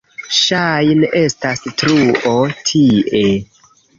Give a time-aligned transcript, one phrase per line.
[0.35, 2.33] Ŝajne estas truo
[2.71, 3.23] tie.